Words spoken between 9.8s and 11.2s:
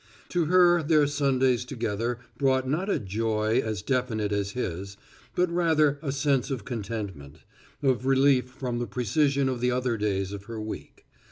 days of her week.